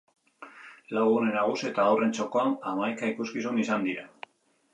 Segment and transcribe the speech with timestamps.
[0.95, 4.09] Lau gune nagusi eta haurren txokoan, hamaika ikuskizun izan dira.